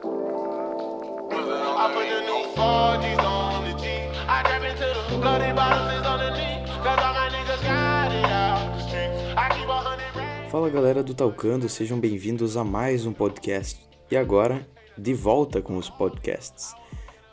I 0.00 1.90
put 1.92 2.06
the 2.08 2.20
new 2.22 2.46
4Gs 2.54 3.18
on 3.24 3.64
the 3.64 3.74
G. 3.82 3.88
I 4.28 4.42
trap 4.44 4.62
into 4.62 4.86
the 5.10 5.18
bloody 5.18 5.52
bottles 5.52 6.06
on 6.06 6.20
the 6.20 6.30
knee. 6.36 6.64
Cause 6.84 7.02
all 7.02 7.14
my 7.14 7.28
niggas 7.28 7.60
got 7.64 8.12
it 8.12 8.24
out 8.24 8.76
the 8.76 8.82
street. 8.86 9.10
I 9.36 9.48
keep 9.48 9.68
a 9.68 9.72
hundred 9.72 10.14
racks. 10.14 10.52
Fala 10.52 10.70
galera 10.70 11.02
do 11.02 11.14
Talcando, 11.14 11.68
sejam 11.68 11.98
bem-vindos 11.98 12.56
a 12.56 12.62
mais 12.62 13.06
um 13.06 13.12
podcast. 13.12 13.84
E 14.08 14.16
agora, 14.16 14.64
de 14.96 15.12
volta 15.14 15.60
com 15.60 15.76
os 15.76 15.90
podcasts. 15.90 16.76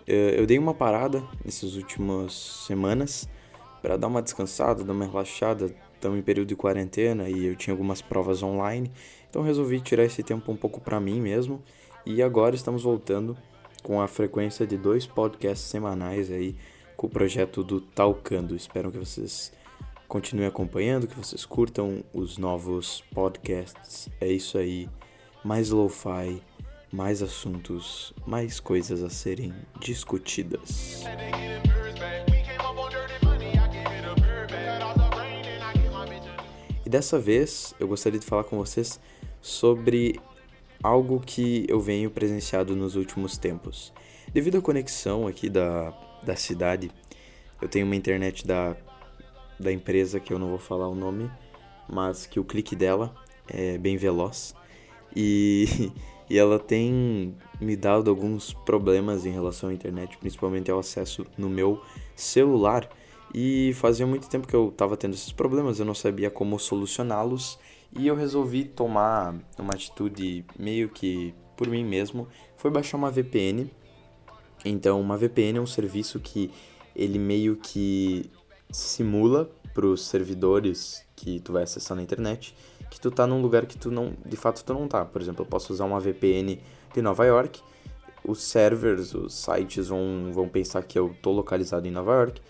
Eu 0.08 0.48
dei 0.48 0.58
uma 0.58 0.74
parada 0.74 1.24
nessas 1.44 1.76
últimas 1.76 2.34
semanas 2.66 3.30
para 3.80 3.96
dar 3.96 4.08
uma 4.08 4.24
descansada, 4.24 4.84
dar 4.84 4.94
uma 4.94 5.06
relaxada. 5.06 5.72
Estamos 5.94 6.18
em 6.18 6.24
período 6.24 6.48
de 6.48 6.56
quarentena 6.56 7.30
e 7.30 7.46
eu 7.46 7.56
tinha 7.56 7.74
algumas 7.74 8.02
provas 8.02 8.42
online, 8.44 8.92
então 9.30 9.42
resolvi 9.42 9.80
tirar 9.82 10.04
esse 10.04 10.22
tempo 10.24 10.52
um 10.52 10.56
pouco 10.56 10.82
para 10.82 11.00
mim 11.00 11.22
mesmo. 11.22 11.64
E 12.06 12.22
agora 12.22 12.56
estamos 12.56 12.84
voltando 12.84 13.36
com 13.82 14.00
a 14.00 14.08
frequência 14.08 14.68
de 14.68 14.78
dois 14.78 15.08
podcasts 15.08 15.68
semanais 15.68 16.30
aí 16.30 16.56
com 16.96 17.08
o 17.08 17.10
projeto 17.10 17.64
do 17.64 17.82
Talcando. 17.82 18.56
Espero 18.56 18.92
que 18.92 18.98
vocês 19.00 19.52
continuem 20.08 20.48
acompanhando, 20.48 21.08
que 21.08 21.18
vocês 21.18 21.46
curtam 21.46 22.04
os 22.14 22.38
novos 22.38 23.04
podcasts. 23.12 24.08
É 24.22 24.28
isso 24.28 24.60
aí. 24.60 24.88
Mais 25.44 25.72
lo-fi, 25.72 26.42
mais 26.92 27.24
assuntos, 27.24 28.14
mais 28.26 28.60
coisas 28.60 29.02
a 29.02 29.10
serem 29.10 29.52
discutidas. 29.80 31.04
E 36.86 36.90
dessa 36.90 37.18
vez 37.18 37.74
eu 37.80 37.88
gostaria 37.88 38.20
de 38.20 38.26
falar 38.26 38.44
com 38.44 38.58
vocês 38.58 39.00
sobre 39.42 40.20
algo 40.82 41.20
que 41.20 41.66
eu 41.68 41.80
venho 41.80 42.10
presenciado 42.10 42.76
nos 42.76 42.96
últimos 42.96 43.38
tempos. 43.38 43.94
Devido 44.34 44.58
à 44.58 44.62
conexão 44.62 45.28
aqui 45.28 45.50
da, 45.50 45.92
da 46.24 46.36
cidade, 46.36 46.92
eu 47.62 47.68
tenho 47.68 47.86
uma 47.86 47.96
internet 47.96 48.46
da, 48.46 48.76
da 49.60 49.72
empresa 49.72 50.20
que 50.20 50.34
eu 50.34 50.40
não 50.40 50.50
vou 50.50 50.60
falar 50.60 50.88
o 50.88 50.96
nome, 50.96 51.30
mas 51.88 52.26
que 52.26 52.40
o 52.40 52.44
clique 52.44 52.76
dela 52.76 53.16
é 53.48 53.78
bem 53.78 53.98
veloz. 53.98 54.54
E, 55.16 55.92
e 56.30 56.38
ela 56.38 56.60
tem 56.60 57.36
me 57.62 57.76
dado 57.76 58.10
alguns 58.10 58.54
problemas 58.54 59.26
em 59.26 59.32
relação 59.32 59.70
à 59.70 59.74
internet, 59.74 60.18
principalmente 60.18 60.70
ao 60.70 60.80
acesso 60.80 61.26
no 61.38 61.50
meu 61.50 61.82
celular. 62.16 62.90
E 63.34 63.74
fazia 63.76 64.06
muito 64.06 64.30
tempo 64.30 64.48
que 64.48 64.56
eu 64.56 64.70
estava 64.70 64.96
tendo 64.96 65.14
esses 65.14 65.32
problemas, 65.32 65.80
eu 65.80 65.86
não 65.86 65.96
sabia 65.96 66.30
como 66.30 66.60
solucioná-los 66.60 67.60
e 67.96 68.08
eu 68.08 68.16
resolvi 68.16 68.66
tomar 68.66 69.36
uma 69.58 69.74
atitude 69.74 70.46
meio 70.58 70.90
que 70.90 71.34
por 71.56 71.68
mim 71.68 71.86
mesmo, 71.86 72.28
foi 72.58 72.70
baixar 72.70 72.98
uma 72.98 73.10
VPN. 73.10 73.72
Então, 74.64 75.00
uma 75.00 75.18
VPN 75.18 75.60
é 75.60 75.62
um 75.62 75.68
serviço 75.68 76.20
que 76.20 76.52
ele 76.96 77.18
meio 77.18 77.56
que 77.56 78.30
simula 78.70 79.50
para 79.74 79.86
os 79.86 80.06
servidores 80.06 81.06
que 81.16 81.40
tu 81.40 81.54
vai 81.54 81.64
acessar 81.64 81.96
na 81.96 82.04
internet 82.04 82.56
que 82.90 83.00
tu 83.00 83.12
tá 83.12 83.26
num 83.28 83.42
lugar 83.42 83.66
que 83.66 83.78
tu 83.78 83.92
não, 83.92 84.14
de 84.26 84.38
fato 84.38 84.64
tu 84.64 84.74
não 84.74 84.88
tá. 84.88 85.04
Por 85.04 85.22
exemplo, 85.22 85.44
eu 85.44 85.46
posso 85.46 85.74
usar 85.74 85.86
uma 85.86 86.00
VPN 86.00 86.62
de 86.94 87.02
Nova 87.02 87.26
York, 87.26 87.62
os 88.24 88.42
servers, 88.42 89.14
os 89.14 89.34
sites 89.34 89.90
vão, 89.90 90.32
vão 90.32 90.48
pensar 90.48 90.82
que 90.84 90.98
eu 90.98 91.14
tô 91.22 91.32
localizado 91.32 91.88
em 91.88 91.92
Nova 91.92 92.14
York, 92.14 92.42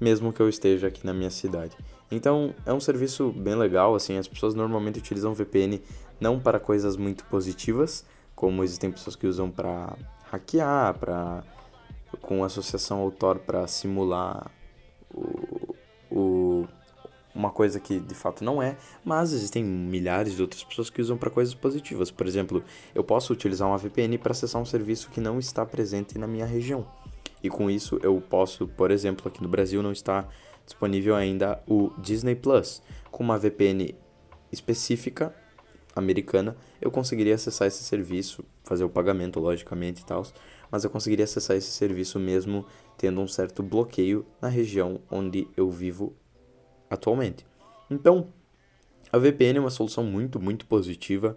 mesmo 0.00 0.32
que 0.32 0.40
eu 0.40 0.48
esteja 0.48 0.88
aqui 0.88 1.06
na 1.06 1.14
minha 1.14 1.30
cidade. 1.30 1.76
Então, 2.10 2.54
é 2.66 2.72
um 2.72 2.80
serviço 2.80 3.32
bem 3.32 3.54
legal, 3.54 3.94
assim, 3.94 4.18
as 4.18 4.28
pessoas 4.28 4.54
normalmente 4.54 4.98
utilizam 4.98 5.34
VPN 5.34 5.80
não 6.20 6.38
para 6.38 6.60
coisas 6.60 6.96
muito 6.96 7.24
positivas, 7.24 8.04
como 8.34 8.62
existem 8.62 8.90
pessoas 8.90 9.16
que 9.16 9.26
usam 9.26 9.50
para 9.50 9.96
hackear, 10.30 10.98
para 10.98 11.42
com 12.20 12.44
associação 12.44 13.00
ao 13.00 13.10
Tor 13.10 13.38
para 13.38 13.66
simular 13.66 14.50
o, 15.12 15.74
o, 16.10 16.68
uma 17.34 17.50
coisa 17.50 17.80
que 17.80 17.98
de 17.98 18.14
fato 18.14 18.44
não 18.44 18.62
é, 18.62 18.76
mas 19.04 19.32
existem 19.32 19.64
milhares 19.64 20.34
de 20.34 20.42
outras 20.42 20.62
pessoas 20.62 20.88
que 20.88 21.00
usam 21.00 21.16
para 21.16 21.30
coisas 21.30 21.54
positivas. 21.54 22.10
Por 22.10 22.26
exemplo, 22.26 22.64
eu 22.94 23.02
posso 23.02 23.32
utilizar 23.32 23.68
uma 23.68 23.78
VPN 23.78 24.18
para 24.18 24.32
acessar 24.32 24.60
um 24.60 24.64
serviço 24.64 25.10
que 25.10 25.20
não 25.20 25.38
está 25.38 25.66
presente 25.66 26.18
na 26.18 26.26
minha 26.26 26.46
região. 26.46 26.86
E 27.42 27.50
com 27.50 27.70
isso 27.70 27.98
eu 28.02 28.20
posso, 28.20 28.66
por 28.68 28.90
exemplo, 28.90 29.28
aqui 29.28 29.42
no 29.42 29.48
Brasil 29.48 29.82
não 29.82 29.92
está 29.92 30.26
disponível 30.64 31.14
ainda 31.14 31.62
o 31.66 31.90
Disney 31.98 32.34
Plus. 32.34 32.82
Com 33.10 33.22
uma 33.22 33.38
VPN 33.38 33.94
específica 34.50 35.34
americana, 35.94 36.56
eu 36.80 36.90
conseguiria 36.90 37.34
acessar 37.34 37.68
esse 37.68 37.84
serviço, 37.84 38.44
fazer 38.64 38.84
o 38.84 38.88
pagamento, 38.88 39.38
logicamente 39.38 40.02
e 40.02 40.04
tal, 40.04 40.24
mas 40.70 40.84
eu 40.84 40.90
conseguiria 40.90 41.24
acessar 41.24 41.56
esse 41.56 41.70
serviço 41.70 42.18
mesmo 42.18 42.66
tendo 42.96 43.20
um 43.20 43.28
certo 43.28 43.62
bloqueio 43.62 44.26
na 44.40 44.48
região 44.48 45.00
onde 45.10 45.46
eu 45.56 45.70
vivo 45.70 46.14
atualmente. 46.90 47.46
Então, 47.90 48.28
a 49.12 49.18
VPN 49.18 49.58
é 49.58 49.60
uma 49.60 49.70
solução 49.70 50.02
muito, 50.02 50.40
muito 50.40 50.66
positiva. 50.66 51.36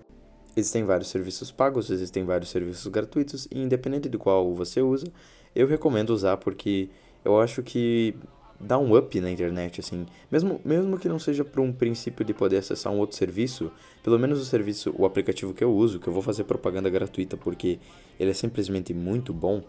Existem 0.55 0.83
vários 0.83 1.09
serviços 1.09 1.51
pagos, 1.51 1.91
existem 1.91 2.25
vários 2.25 2.49
serviços 2.49 2.87
gratuitos, 2.87 3.47
e 3.51 3.59
independente 3.59 4.09
de 4.09 4.17
qual 4.17 4.55
você 4.55 4.81
usa, 4.81 5.05
eu 5.53 5.67
recomendo 5.67 6.09
usar 6.09 6.37
porque 6.37 6.89
eu 7.23 7.39
acho 7.39 7.61
que 7.61 8.15
dá 8.59 8.77
um 8.77 8.95
up 8.97 9.19
na 9.19 9.29
internet, 9.29 9.79
assim. 9.79 10.05
Mesmo, 10.31 10.59
mesmo 10.63 10.97
que 10.97 11.07
não 11.07 11.19
seja 11.19 11.43
por 11.43 11.61
um 11.61 11.71
princípio 11.71 12.25
de 12.25 12.33
poder 12.33 12.57
acessar 12.57 12.91
um 12.91 12.97
outro 12.97 13.15
serviço, 13.15 13.71
pelo 14.03 14.17
menos 14.17 14.39
o 14.39 14.45
serviço, 14.45 14.93
o 14.97 15.05
aplicativo 15.05 15.53
que 15.53 15.63
eu 15.63 15.73
uso, 15.73 15.99
que 15.99 16.07
eu 16.07 16.13
vou 16.13 16.21
fazer 16.21 16.43
propaganda 16.43 16.89
gratuita 16.89 17.37
porque 17.37 17.79
ele 18.19 18.31
é 18.31 18.33
simplesmente 18.33 18.93
muito 18.93 19.33
bom, 19.33 19.61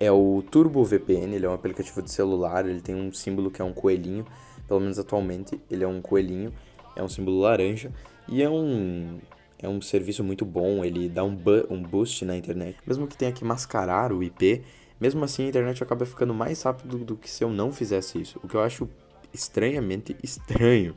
é 0.00 0.10
o 0.10 0.42
Turbo 0.50 0.82
VPN, 0.84 1.34
ele 1.34 1.46
é 1.46 1.48
um 1.48 1.54
aplicativo 1.54 2.02
de 2.02 2.10
celular, 2.10 2.66
ele 2.68 2.80
tem 2.80 2.94
um 2.94 3.12
símbolo 3.12 3.50
que 3.50 3.62
é 3.62 3.64
um 3.64 3.72
coelhinho, 3.72 4.26
pelo 4.66 4.80
menos 4.80 4.98
atualmente 4.98 5.60
ele 5.70 5.84
é 5.84 5.88
um 5.88 6.00
coelhinho, 6.00 6.52
é 6.96 7.02
um 7.02 7.08
símbolo 7.08 7.40
laranja 7.40 7.92
e 8.28 8.42
é 8.42 8.48
um 8.48 9.18
é 9.58 9.68
um 9.68 9.80
serviço 9.80 10.22
muito 10.22 10.44
bom, 10.44 10.84
ele 10.84 11.08
dá 11.08 11.24
um, 11.24 11.34
bu 11.34 11.66
um 11.70 11.82
boost 11.82 12.24
na 12.24 12.36
internet. 12.36 12.76
Mesmo 12.86 13.06
que 13.06 13.16
tenha 13.16 13.32
que 13.32 13.44
mascarar 13.44 14.12
o 14.12 14.22
IP, 14.22 14.62
mesmo 15.00 15.24
assim 15.24 15.44
a 15.44 15.48
internet 15.48 15.82
acaba 15.82 16.06
ficando 16.06 16.34
mais 16.34 16.62
rápido 16.62 16.98
do 16.98 17.16
que 17.16 17.30
se 17.30 17.44
eu 17.44 17.50
não 17.50 17.72
fizesse 17.72 18.20
isso, 18.20 18.40
o 18.42 18.48
que 18.48 18.54
eu 18.54 18.62
acho 18.62 18.88
estranhamente 19.32 20.16
estranho, 20.22 20.96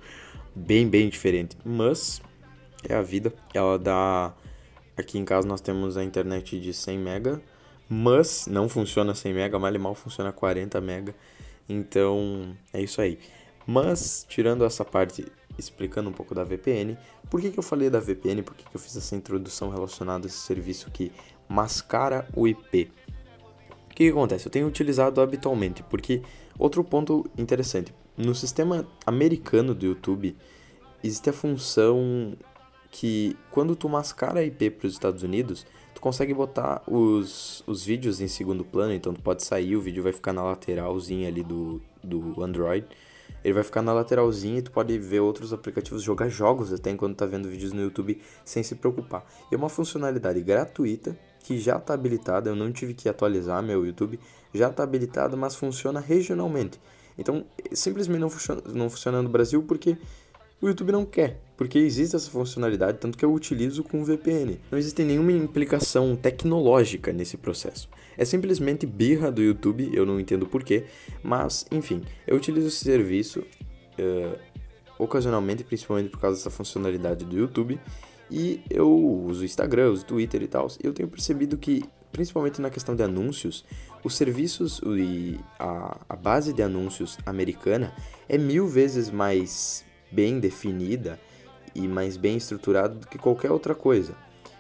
bem 0.56 0.88
bem 0.88 1.10
diferente, 1.10 1.58
mas 1.66 2.22
é 2.88 2.96
a 2.96 3.02
vida. 3.02 3.34
Ela 3.54 3.78
dá 3.80 4.34
aqui 4.96 5.18
em 5.18 5.26
casa 5.26 5.48
nós 5.48 5.62
temos 5.62 5.98
a 5.98 6.04
internet 6.04 6.60
de 6.60 6.74
100 6.74 6.98
mega 7.00 7.42
mas 7.90 8.48
não 8.48 8.68
funciona 8.68 9.16
100 9.16 9.34
mega, 9.34 9.60
mal 9.60 9.74
e 9.74 9.78
mal 9.78 9.96
funciona 9.96 10.32
40 10.32 10.80
mega. 10.82 11.16
Então, 11.70 12.56
é 12.74 12.82
isso 12.82 13.02
aí. 13.02 13.20
Mas, 13.66 14.26
tirando 14.28 14.66
essa 14.66 14.84
parte, 14.84 15.26
explicando 15.58 16.10
um 16.10 16.14
pouco 16.14 16.34
da 16.36 16.44
VPN, 16.44 16.98
por 17.30 17.42
que, 17.42 17.52
que 17.52 17.60
eu 17.60 17.64
falei 17.64 17.90
da 17.90 18.00
VPN? 18.00 18.42
Por 18.44 18.56
que, 18.56 18.64
que 18.64 18.76
eu 18.76 18.80
fiz 18.80 18.96
essa 18.96 19.16
introdução 19.16 19.70
relacionada 19.70 20.26
a 20.26 20.28
esse 20.28 20.38
serviço 20.38 20.92
que 20.92 21.12
mascara 21.48 22.28
o 22.36 22.48
IP? 22.48 22.92
O 23.98 24.00
que, 24.00 24.04
que 24.04 24.12
acontece? 24.12 24.46
Eu 24.46 24.52
tenho 24.52 24.68
utilizado 24.68 25.20
habitualmente, 25.20 25.82
porque 25.82 26.22
outro 26.60 26.84
ponto 26.84 27.26
interessante, 27.36 27.92
no 28.16 28.36
sistema 28.36 28.88
americano 29.04 29.74
do 29.74 29.88
YouTube, 29.88 30.38
existe 31.04 31.32
a 31.32 31.34
função 31.34 32.38
que 32.92 33.36
quando 33.50 33.76
tu 33.76 33.90
mascara 33.90 34.42
a 34.42 34.44
IP 34.44 34.70
para 34.70 34.86
os 34.86 34.94
Estados 34.94 35.24
Unidos, 35.24 35.66
tu 35.96 36.00
consegue 36.00 36.32
botar 36.32 36.84
os, 36.86 37.64
os 37.66 37.84
vídeos 37.84 38.22
em 38.22 38.28
segundo 38.28 38.64
plano, 38.64 38.94
então 38.94 39.16
tu 39.16 39.22
pode 39.24 39.44
sair, 39.44 39.76
o 39.76 39.82
vídeo 39.82 40.04
vai 40.04 40.14
ficar 40.14 40.32
na 40.32 40.44
lateralzinha 40.44 41.28
ali 41.28 41.42
do, 41.42 41.82
do 42.04 42.44
Android. 42.44 42.86
Ele 43.44 43.54
vai 43.56 43.64
ficar 43.64 43.82
na 43.82 43.94
lateralzinha 43.94 44.60
e 44.60 44.62
tu 44.62 44.70
pode 44.70 44.96
ver 45.00 45.22
outros 45.22 45.52
aplicativos, 45.52 46.04
jogar 46.04 46.30
jogos 46.30 46.72
até 46.72 46.92
enquanto 46.92 47.18
tá 47.18 47.26
vendo 47.26 47.50
vídeos 47.50 47.74
no 47.74 47.82
YouTube 47.82 48.22
sem 48.46 48.62
se 48.62 48.76
preocupar. 48.76 49.26
É 49.52 49.56
uma 49.56 49.70
funcionalidade 49.70 50.40
gratuita 50.42 51.18
que 51.48 51.58
já 51.58 51.78
está 51.78 51.94
habilitada, 51.94 52.50
eu 52.50 52.56
não 52.58 52.74
tive 52.74 52.94
que 52.94 53.08
atualizar 53.08 53.64
meu 53.64 53.86
YouTube, 53.86 54.20
já 54.54 54.68
está 54.68 54.84
habilitada, 54.84 55.38
mas 55.38 55.56
funciona 55.56 55.98
regionalmente. 55.98 56.78
Então, 57.18 57.46
simplesmente 57.72 58.20
não 58.20 58.30
funciona, 58.30 58.62
não 58.68 58.90
funciona 58.90 59.22
no 59.22 59.30
Brasil 59.30 59.64
porque 59.64 59.98
o 60.62 60.68
YouTube 60.68 60.92
não 60.92 61.06
quer, 61.06 61.40
porque 61.56 61.80
existe 61.80 62.18
essa 62.18 62.30
funcionalidade, 62.30 62.98
tanto 62.98 63.18
que 63.18 63.24
eu 63.24 63.34
utilizo 63.34 63.82
com 63.82 64.04
VPN. 64.04 64.60
Não 64.70 64.78
existe 64.78 65.06
nenhuma 65.06 65.32
implicação 65.32 66.18
tecnológica 66.18 67.14
nesse 67.14 67.38
processo. 67.38 67.88
É 68.18 68.26
simplesmente 68.26 68.86
birra 68.86 69.32
do 69.32 69.42
YouTube, 69.42 69.90
eu 69.94 70.06
não 70.06 70.20
entendo 70.20 70.46
porquê, 70.48 70.84
mas 71.24 71.66
enfim, 71.72 72.04
eu 72.28 72.36
utilizo 72.36 72.68
esse 72.68 72.84
serviço 72.84 73.40
uh, 73.40 74.38
ocasionalmente, 75.00 75.64
principalmente 75.64 76.10
por 76.10 76.20
causa 76.20 76.36
dessa 76.36 76.50
funcionalidade 76.50 77.24
do 77.24 77.38
YouTube, 77.38 77.80
e 78.30 78.62
eu 78.70 78.90
uso 78.90 79.46
Instagram, 79.46 79.92
uso 79.92 80.06
Twitter 80.06 80.42
e 80.42 80.48
tal, 80.48 80.68
eu 80.84 80.94
tenho 80.94 81.08
percebido 81.08 81.58
que, 81.58 81.84
principalmente 82.12 82.62
na 82.62 82.70
questão 82.70 82.96
de 82.96 83.04
anúncios, 83.04 83.66
os 84.04 84.16
serviços 84.16 84.82
e 84.84 85.40
a, 85.60 85.98
a 86.08 86.16
base 86.16 86.54
de 86.54 86.62
anúncios 86.62 87.18
americana 87.26 87.94
é 88.28 88.38
mil 88.38 88.68
vezes 88.68 89.10
mais 89.10 89.86
bem 90.12 90.40
definida 90.40 91.20
e 91.74 91.88
mais 91.88 92.18
bem 92.18 92.38
estruturada 92.38 92.96
do 92.96 93.08
que 93.08 93.18
qualquer 93.18 93.52
outra 93.52 93.76
coisa. 93.76 94.16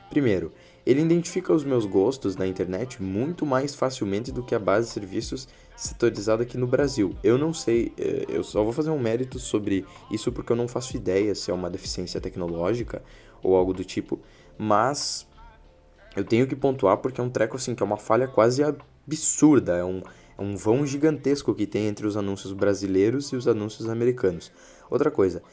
Primeiro, 0.09 0.53
ele 0.85 1.01
identifica 1.01 1.51
os 1.51 1.65
meus 1.65 1.85
gostos 1.85 2.37
na 2.37 2.47
internet 2.47 3.03
muito 3.03 3.45
mais 3.45 3.75
facilmente 3.75 4.31
do 4.31 4.41
que 4.41 4.55
a 4.55 4.59
base 4.59 4.87
de 4.87 4.93
serviços 4.93 5.47
setorizada 5.75 6.43
aqui 6.43 6.57
no 6.57 6.65
Brasil. 6.65 7.13
Eu 7.21 7.37
não 7.37 7.53
sei, 7.53 7.91
eh, 7.97 8.25
eu 8.29 8.41
só 8.41 8.63
vou 8.63 8.71
fazer 8.71 8.89
um 8.89 8.99
mérito 8.99 9.37
sobre 9.37 9.85
isso 10.09 10.31
porque 10.31 10.51
eu 10.51 10.55
não 10.55 10.67
faço 10.67 10.95
ideia 10.95 11.35
se 11.35 11.51
é 11.51 11.53
uma 11.53 11.69
deficiência 11.69 12.21
tecnológica 12.21 13.03
ou 13.43 13.55
algo 13.55 13.73
do 13.73 13.83
tipo, 13.83 14.19
mas 14.57 15.27
eu 16.15 16.23
tenho 16.23 16.47
que 16.47 16.55
pontuar 16.55 16.97
porque 16.97 17.21
é 17.21 17.23
um 17.23 17.29
treco 17.29 17.57
assim 17.57 17.75
que 17.75 17.83
é 17.83 17.85
uma 17.85 17.97
falha 17.97 18.27
quase 18.27 18.63
absurda, 18.63 19.75
é 19.75 19.83
um, 19.83 20.01
é 20.37 20.41
um 20.41 20.55
vão 20.55 20.85
gigantesco 20.85 21.53
que 21.53 21.67
tem 21.67 21.87
entre 21.87 22.07
os 22.07 22.17
anúncios 22.17 22.53
brasileiros 22.53 23.31
e 23.31 23.35
os 23.35 23.47
anúncios 23.47 23.87
americanos. 23.87 24.51
Outra 24.89 25.11
coisa, 25.11 25.43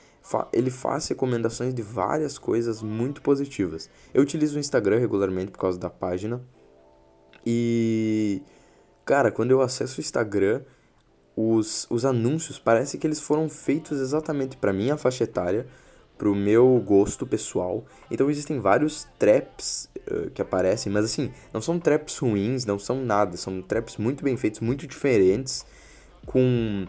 ele 0.52 0.70
faz 0.70 1.08
recomendações 1.08 1.74
de 1.74 1.82
várias 1.82 2.38
coisas 2.38 2.82
muito 2.82 3.20
positivas. 3.20 3.90
Eu 4.12 4.22
utilizo 4.22 4.56
o 4.56 4.60
Instagram 4.60 4.98
regularmente 4.98 5.50
por 5.50 5.58
causa 5.58 5.78
da 5.78 5.90
página. 5.90 6.40
E 7.44 8.42
cara, 9.04 9.30
quando 9.30 9.50
eu 9.50 9.60
acesso 9.60 9.98
o 9.98 10.00
Instagram, 10.00 10.62
os, 11.36 11.86
os 11.90 12.04
anúncios 12.04 12.58
parece 12.58 12.96
que 12.96 13.06
eles 13.06 13.20
foram 13.20 13.48
feitos 13.48 14.00
exatamente 14.00 14.56
para 14.56 14.72
minha 14.72 14.96
faixa 14.96 15.24
etária 15.24 15.66
pro 16.16 16.34
meu 16.34 16.82
gosto 16.84 17.26
pessoal. 17.26 17.84
Então 18.10 18.30
existem 18.30 18.60
vários 18.60 19.06
traps 19.18 19.88
uh, 20.10 20.30
que 20.30 20.40
aparecem, 20.40 20.92
mas 20.92 21.04
assim, 21.04 21.32
não 21.52 21.60
são 21.60 21.78
traps 21.78 22.18
ruins, 22.18 22.64
não 22.64 22.78
são 22.78 23.04
nada, 23.04 23.36
são 23.36 23.60
traps 23.60 23.96
muito 23.96 24.22
bem 24.22 24.36
feitos, 24.36 24.60
muito 24.60 24.86
diferentes, 24.86 25.66
com, 26.26 26.86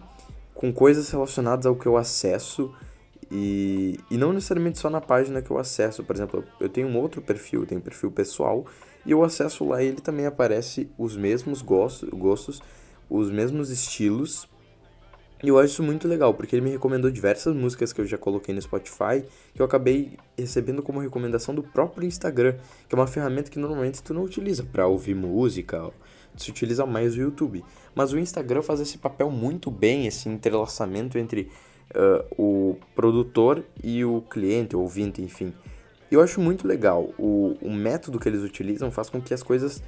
com 0.54 0.72
coisas 0.72 1.10
relacionadas 1.10 1.66
ao 1.66 1.76
que 1.76 1.86
eu 1.86 1.98
acesso. 1.98 2.74
E, 3.32 4.00
e 4.12 4.18
não 4.18 4.32
necessariamente 4.32 4.78
só 4.78 4.88
na 4.88 5.02
página 5.02 5.42
que 5.42 5.50
eu 5.50 5.58
acesso. 5.58 6.04
Por 6.04 6.16
exemplo, 6.16 6.44
eu 6.60 6.70
tenho 6.70 6.88
um 6.88 6.98
outro 6.98 7.22
perfil, 7.22 7.66
tenho 7.66 7.82
um 7.82 7.84
perfil 7.84 8.12
pessoal, 8.12 8.66
e 9.06 9.12
eu 9.12 9.24
acesso 9.24 9.66
lá 9.66 9.82
e 9.82 9.88
ele 9.88 10.02
também 10.02 10.26
aparece 10.26 10.90
os 10.98 11.18
mesmos 11.18 11.62
gostos, 11.62 12.10
gostos 12.10 12.62
os 13.10 13.30
mesmos 13.30 13.70
estilos, 13.70 14.48
e 15.44 15.50
eu 15.50 15.60
acho 15.60 15.74
isso 15.74 15.84
muito 15.84 16.08
legal, 16.08 16.34
porque 16.34 16.56
ele 16.56 16.64
me 16.64 16.72
recomendou 16.72 17.12
diversas 17.12 17.56
músicas 17.56 17.92
que 17.92 18.00
eu 18.00 18.06
já 18.06 18.18
coloquei 18.18 18.56
no 18.56 18.62
Spotify, 18.62 19.24
que 19.54 19.62
eu 19.62 19.66
acabei 19.66 20.18
recebendo 20.38 20.82
como 20.82 21.00
recomendação 21.00 21.54
do 21.54 21.62
próprio 21.62 22.08
Instagram, 22.08 22.56
que 22.88 22.96
é 22.96 22.98
uma 22.98 23.08
ferramenta 23.08 23.52
que 23.52 23.60
normalmente 23.60 24.02
tu 24.02 24.14
não 24.14 24.24
utiliza 24.24 24.64
para 24.64 24.88
ouvir 24.88 25.14
música, 25.14 25.92
tu 26.38 26.50
utiliza 26.50 26.86
mais 26.86 27.16
o 27.16 27.22
YouTube. 27.22 27.64
Mas 27.94 28.14
o 28.14 28.18
Instagram 28.18 28.62
faz 28.62 28.80
esse 28.80 28.98
papel 28.98 29.30
muito 29.30 29.70
bem, 29.70 30.08
esse 30.08 30.30
entrelaçamento 30.30 31.18
entre 31.18 31.50
uh, 31.92 32.26
o 32.42 32.78
produtor 32.96 33.64
e 33.84 34.04
o 34.06 34.22
cliente, 34.22 34.76
o 34.76 34.80
ouvinte, 34.80 35.22
enfim. 35.22 35.54
Eu 36.10 36.22
acho 36.22 36.40
muito 36.40 36.68
legal. 36.68 37.14
O, 37.18 37.58
o 37.62 37.74
método 37.74 38.20
que 38.20 38.30
eles 38.30 38.42
utilizam 38.42 38.90
faz 38.90 39.10
com 39.10 39.22
que 39.22 39.34
as 39.34 39.44
coisas 39.44 39.84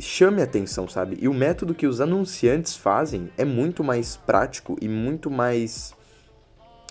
chame 0.00 0.42
atenção, 0.42 0.88
sabe? 0.88 1.16
E 1.20 1.28
o 1.28 1.34
método 1.34 1.74
que 1.74 1.86
os 1.86 2.00
anunciantes 2.00 2.76
fazem 2.76 3.30
é 3.36 3.44
muito 3.44 3.84
mais 3.84 4.16
prático 4.16 4.76
e 4.80 4.88
muito 4.88 5.30
mais 5.30 5.94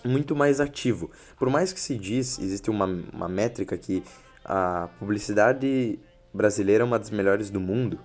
muito 0.03 0.35
mais 0.35 0.59
ativo. 0.59 1.09
Por 1.37 1.49
mais 1.49 1.73
que 1.73 1.79
se 1.79 1.97
diz, 1.97 2.37
existe 2.37 2.69
uma, 2.69 2.85
uma 2.85 3.27
métrica 3.27 3.75
que 3.75 4.03
a 4.43 4.87
publicidade 4.99 5.97
brasileira 6.31 6.83
é 6.83 6.85
uma 6.85 6.99
das 6.99 7.09
melhores 7.09 7.49
do 7.49 7.59
mundo. 7.59 7.99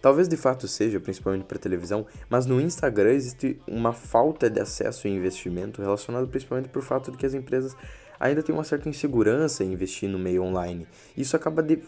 Talvez 0.00 0.28
de 0.28 0.36
fato 0.36 0.66
seja, 0.66 0.98
principalmente 1.00 1.44
para 1.44 1.58
televisão, 1.58 2.06
mas 2.28 2.46
no 2.46 2.60
Instagram 2.60 3.10
existe 3.10 3.60
uma 3.66 3.92
falta 3.92 4.48
de 4.48 4.60
acesso 4.60 5.06
e 5.06 5.10
investimento 5.10 5.82
relacionado 5.82 6.26
principalmente 6.28 6.68
por 6.68 6.82
fato 6.82 7.10
de 7.10 7.18
que 7.18 7.26
as 7.26 7.34
empresas 7.34 7.76
ainda 8.18 8.42
têm 8.42 8.54
uma 8.54 8.64
certa 8.64 8.88
insegurança 8.88 9.64
em 9.64 9.72
investir 9.72 10.08
no 10.08 10.18
meio 10.18 10.42
online. 10.42 10.86
Isso 11.16 11.36
acaba 11.36 11.62
de 11.62 11.82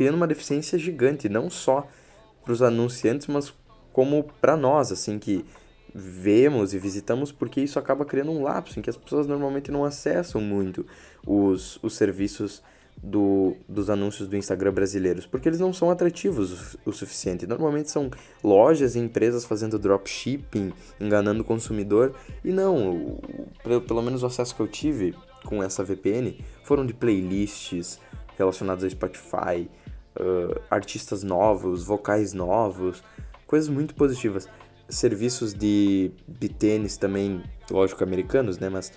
criando 0.00 0.14
uma 0.14 0.26
deficiência 0.26 0.78
gigante, 0.78 1.28
não 1.28 1.50
só 1.50 1.86
para 2.42 2.54
os 2.54 2.62
anunciantes, 2.62 3.26
mas 3.26 3.52
como 3.92 4.24
para 4.40 4.56
nós, 4.56 4.90
assim, 4.90 5.18
que 5.18 5.44
vemos 5.94 6.72
e 6.72 6.78
visitamos, 6.78 7.30
porque 7.30 7.60
isso 7.60 7.78
acaba 7.78 8.06
criando 8.06 8.30
um 8.30 8.42
lapso 8.42 8.78
em 8.78 8.82
que 8.82 8.88
as 8.88 8.96
pessoas 8.96 9.26
normalmente 9.26 9.70
não 9.70 9.84
acessam 9.84 10.40
muito 10.40 10.86
os, 11.26 11.78
os 11.82 11.96
serviços 11.96 12.62
do, 12.96 13.54
dos 13.68 13.90
anúncios 13.90 14.26
do 14.26 14.38
Instagram 14.38 14.72
brasileiros, 14.72 15.26
porque 15.26 15.50
eles 15.50 15.60
não 15.60 15.70
são 15.70 15.90
atrativos 15.90 16.78
o, 16.86 16.92
suficiente. 16.92 17.46
Normalmente 17.46 17.90
são 17.90 18.10
lojas 18.42 18.96
e 18.96 19.00
empresas 19.00 19.44
fazendo 19.44 19.78
dropshipping, 19.78 20.72
enganando 20.98 21.42
o 21.42 21.44
consumidor, 21.44 22.14
e 22.42 22.50
não, 22.52 23.20
pelo, 23.62 23.82
pelo 23.82 24.00
menos 24.00 24.22
o 24.22 24.26
acesso 24.26 24.56
que 24.56 24.62
eu 24.62 24.68
tive 24.68 25.14
com 25.44 25.62
essa 25.62 25.84
VPN 25.84 26.42
foram 26.64 26.86
de 26.86 26.94
playlists 26.94 28.00
relacionados 28.40 28.82
a 28.82 28.88
Spotify, 28.88 29.68
uh, 30.18 30.60
artistas 30.70 31.22
novos, 31.22 31.84
vocais 31.84 32.32
novos, 32.32 33.02
coisas 33.46 33.68
muito 33.68 33.94
positivas. 33.94 34.48
Serviços 34.88 35.54
de, 35.54 36.10
de 36.26 36.48
tênis 36.48 36.96
também, 36.96 37.42
lógico, 37.70 38.02
americanos, 38.02 38.58
né? 38.58 38.68
Mas 38.68 38.92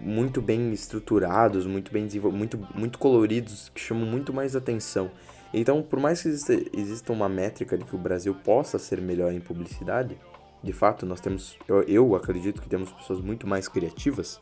muito 0.00 0.40
bem 0.40 0.72
estruturados, 0.72 1.66
muito 1.66 1.90
bem 1.90 2.06
desenvolvidos, 2.06 2.38
muito, 2.38 2.78
muito 2.78 2.98
coloridos, 2.98 3.70
que 3.74 3.80
chamam 3.80 4.06
muito 4.06 4.32
mais 4.32 4.54
atenção. 4.54 5.10
Então, 5.52 5.82
por 5.82 5.98
mais 5.98 6.22
que 6.22 6.28
exista, 6.28 6.52
exista 6.72 7.12
uma 7.12 7.28
métrica 7.28 7.76
de 7.76 7.84
que 7.84 7.94
o 7.94 7.98
Brasil 7.98 8.34
possa 8.34 8.78
ser 8.78 9.00
melhor 9.00 9.32
em 9.32 9.40
publicidade, 9.40 10.16
de 10.62 10.72
fato, 10.72 11.06
nós 11.06 11.20
temos, 11.20 11.56
eu, 11.66 11.82
eu 11.82 12.14
acredito 12.14 12.60
que 12.60 12.68
temos 12.68 12.92
pessoas 12.92 13.20
muito 13.20 13.46
mais 13.46 13.68
criativas, 13.68 14.40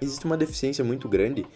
existe 0.00 0.24
uma 0.24 0.36
deficiência 0.36 0.84
muito 0.84 1.08
grande 1.08 1.46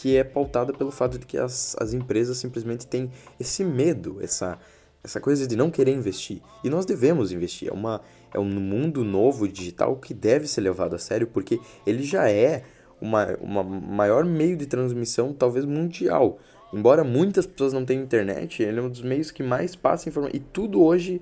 que 0.00 0.16
é 0.16 0.24
pautada 0.24 0.72
pelo 0.72 0.90
fato 0.90 1.18
de 1.18 1.26
que 1.26 1.36
as, 1.36 1.76
as 1.78 1.92
empresas 1.92 2.38
simplesmente 2.38 2.86
têm 2.86 3.10
esse 3.38 3.62
medo, 3.62 4.16
essa, 4.22 4.58
essa 5.04 5.20
coisa 5.20 5.46
de 5.46 5.54
não 5.54 5.70
querer 5.70 5.92
investir. 5.92 6.40
E 6.64 6.70
nós 6.70 6.86
devemos 6.86 7.32
investir. 7.32 7.68
É, 7.68 7.70
uma, 7.70 8.00
é 8.32 8.38
um 8.38 8.46
mundo 8.46 9.04
novo 9.04 9.46
digital 9.46 9.94
que 9.96 10.14
deve 10.14 10.46
ser 10.46 10.62
levado 10.62 10.96
a 10.96 10.98
sério, 10.98 11.26
porque 11.26 11.60
ele 11.86 12.02
já 12.02 12.30
é 12.30 12.64
uma, 12.98 13.36
uma 13.42 13.62
maior 13.62 14.24
meio 14.24 14.56
de 14.56 14.64
transmissão, 14.64 15.34
talvez 15.34 15.66
mundial. 15.66 16.38
Embora 16.72 17.04
muitas 17.04 17.44
pessoas 17.44 17.74
não 17.74 17.84
tenham 17.84 18.02
internet, 18.02 18.62
ele 18.62 18.78
é 18.78 18.82
um 18.82 18.88
dos 18.88 19.02
meios 19.02 19.30
que 19.30 19.42
mais 19.42 19.76
passa 19.76 20.08
informação. 20.08 20.34
E 20.34 20.40
tudo 20.40 20.82
hoje 20.82 21.20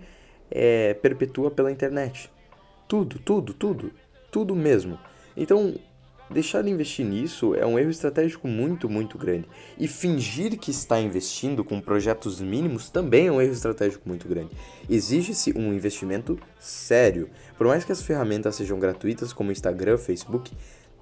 é, 0.49 0.95
perpetua 0.95 1.51
pela 1.51 1.73
internet. 1.73 2.31
Tudo, 2.87 3.19
tudo, 3.19 3.53
tudo. 3.53 3.91
Tudo 4.31 4.55
mesmo. 4.55 5.01
Então, 5.37 5.75
Deixar 6.31 6.63
de 6.63 6.71
investir 6.71 7.07
nisso 7.07 7.55
é 7.55 7.65
um 7.65 7.79
erro 7.79 7.91
estratégico 7.91 8.47
muito, 8.47 8.89
muito 8.89 9.17
grande. 9.17 9.49
E 9.79 9.89
fingir 9.89 10.59
que 10.59 10.71
está 10.71 11.01
investindo 11.01 11.65
com 11.65 11.81
projetos 11.81 12.39
mínimos 12.39 12.91
também 12.91 13.29
é 13.29 13.33
um 13.33 13.41
erro 13.41 13.53
estratégico 13.53 14.07
muito 14.07 14.29
grande. 14.29 14.51
Exige-se 14.91 15.55
um 15.57 15.73
investimento 15.73 16.39
sério. 16.61 17.31
Por 17.57 17.67
mais 17.67 17.83
que 17.83 17.93
as 17.93 18.03
ferramentas 18.03 18.57
sejam 18.57 18.79
gratuitas, 18.79 19.33
como 19.33 19.51
Instagram, 19.51 19.97
Facebook, 19.97 20.53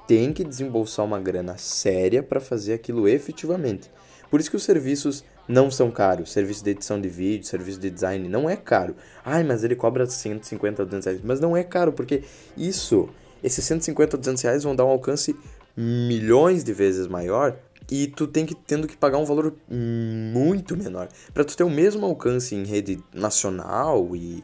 tem 0.06 0.32
que 0.32 0.44
desembolsar 0.44 1.04
uma 1.04 1.18
grana 1.18 1.58
séria 1.58 2.22
para 2.22 2.40
fazer 2.40 2.74
aquilo 2.74 3.08
efetivamente. 3.08 3.90
Por 4.30 4.38
isso 4.38 4.50
que 4.50 4.56
os 4.56 4.62
serviços 4.62 5.24
não 5.48 5.72
são 5.72 5.90
caros. 5.90 6.30
Serviço 6.30 6.62
de 6.62 6.70
edição 6.70 7.00
de 7.00 7.08
vídeo, 7.08 7.46
serviço 7.46 7.80
de 7.80 7.90
design 7.90 8.28
não 8.28 8.48
é 8.48 8.56
caro. 8.56 8.94
Ai, 9.24 9.42
mas 9.42 9.64
ele 9.64 9.74
cobra 9.74 10.06
150, 10.06 10.84
200 10.84 11.06
reais. 11.06 11.20
Mas 11.24 11.40
não 11.40 11.56
é 11.56 11.64
caro, 11.64 11.92
porque 11.92 12.22
isso 12.56 13.08
esses 13.42 13.64
150 13.64 14.16
ou 14.16 14.20
200 14.20 14.42
reais 14.42 14.62
vão 14.62 14.74
dar 14.74 14.84
um 14.84 14.90
alcance 14.90 15.36
milhões 15.76 16.64
de 16.64 16.72
vezes 16.72 17.06
maior 17.06 17.56
e 17.90 18.08
tu 18.08 18.26
tem 18.26 18.44
que 18.44 18.54
tendo 18.54 18.88
que 18.88 18.96
pagar 18.96 19.18
um 19.18 19.24
valor 19.24 19.54
muito 19.68 20.76
menor. 20.76 21.08
Para 21.32 21.44
tu 21.44 21.56
ter 21.56 21.64
o 21.64 21.70
mesmo 21.70 22.04
alcance 22.06 22.54
em 22.54 22.64
rede 22.64 22.98
nacional 23.12 24.16
e 24.16 24.42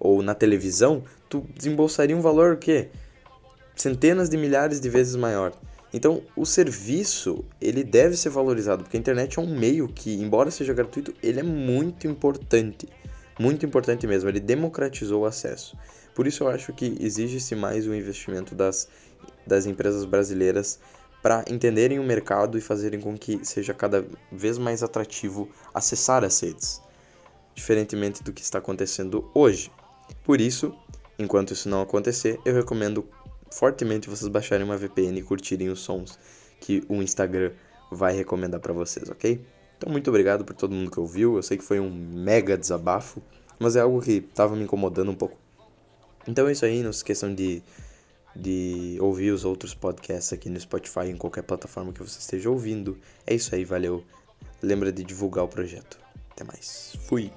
ou 0.00 0.22
na 0.22 0.34
televisão 0.34 1.02
tu 1.28 1.44
desembolsaria 1.54 2.16
um 2.16 2.20
valor 2.20 2.56
que 2.56 2.88
centenas 3.74 4.28
de 4.28 4.36
milhares 4.36 4.80
de 4.80 4.88
vezes 4.88 5.16
maior. 5.16 5.52
Então 5.92 6.22
o 6.36 6.46
serviço 6.46 7.44
ele 7.60 7.82
deve 7.82 8.16
ser 8.16 8.30
valorizado 8.30 8.84
porque 8.84 8.96
a 8.96 9.00
internet 9.00 9.38
é 9.38 9.42
um 9.42 9.58
meio 9.58 9.88
que 9.88 10.14
embora 10.14 10.50
seja 10.50 10.72
gratuito 10.72 11.12
ele 11.22 11.40
é 11.40 11.42
muito 11.42 12.06
importante 12.06 12.88
muito 13.38 13.64
importante 13.64 14.06
mesmo 14.06 14.28
ele 14.28 14.40
democratizou 14.40 15.22
o 15.22 15.26
acesso 15.26 15.76
por 16.18 16.26
isso 16.26 16.42
eu 16.42 16.48
acho 16.48 16.72
que 16.72 16.96
exige-se 17.00 17.54
mais 17.54 17.86
o 17.86 17.94
investimento 17.94 18.54
das, 18.54 18.88
das 19.46 19.66
empresas 19.66 20.04
brasileiras 20.04 20.80
para 21.22 21.44
entenderem 21.48 21.98
o 21.98 22.02
mercado 22.04 22.56
e 22.56 22.60
fazerem 22.60 23.00
com 23.00 23.16
que 23.16 23.44
seja 23.44 23.74
cada 23.74 24.04
vez 24.30 24.58
mais 24.58 24.82
atrativo 24.82 25.48
acessar 25.74 26.24
as 26.24 26.40
redes, 26.40 26.80
diferentemente 27.54 28.22
do 28.22 28.32
que 28.32 28.42
está 28.42 28.58
acontecendo 28.58 29.30
hoje. 29.34 29.70
Por 30.24 30.40
isso, 30.40 30.74
enquanto 31.18 31.52
isso 31.52 31.68
não 31.68 31.82
acontecer, 31.82 32.40
eu 32.44 32.54
recomendo 32.54 33.08
fortemente 33.52 34.08
vocês 34.08 34.28
baixarem 34.28 34.64
uma 34.64 34.76
VPN 34.76 35.18
e 35.18 35.22
curtirem 35.22 35.68
os 35.68 35.80
sons 35.80 36.18
que 36.60 36.82
o 36.88 37.02
Instagram 37.02 37.52
vai 37.90 38.14
recomendar 38.14 38.60
para 38.60 38.72
vocês, 38.72 39.08
ok? 39.08 39.40
Então, 39.78 39.90
muito 39.90 40.08
obrigado 40.10 40.44
por 40.44 40.54
todo 40.54 40.74
mundo 40.74 40.90
que 40.90 41.00
ouviu. 41.00 41.36
Eu 41.36 41.42
sei 41.42 41.56
que 41.56 41.64
foi 41.64 41.80
um 41.80 41.88
mega 41.88 42.58
desabafo, 42.58 43.22
mas 43.58 43.76
é 43.76 43.80
algo 43.80 44.02
que 44.02 44.12
estava 44.12 44.54
me 44.54 44.64
incomodando 44.64 45.10
um 45.10 45.14
pouco 45.14 45.38
então 46.28 46.46
é 46.46 46.52
isso 46.52 46.66
aí, 46.66 46.82
não 46.82 46.92
se 46.92 46.98
esqueçam 46.98 47.34
de, 47.34 47.62
de 48.36 48.98
ouvir 49.00 49.30
os 49.30 49.46
outros 49.46 49.72
podcasts 49.72 50.30
aqui 50.30 50.50
no 50.50 50.60
Spotify, 50.60 51.06
em 51.08 51.16
qualquer 51.16 51.42
plataforma 51.42 51.90
que 51.90 52.02
você 52.02 52.18
esteja 52.18 52.50
ouvindo. 52.50 52.98
É 53.26 53.34
isso 53.34 53.54
aí, 53.54 53.64
valeu. 53.64 54.04
lembra 54.62 54.92
de 54.92 55.02
divulgar 55.02 55.44
o 55.46 55.48
projeto. 55.48 55.98
Até 56.30 56.44
mais. 56.44 56.94
Fui. 57.06 57.32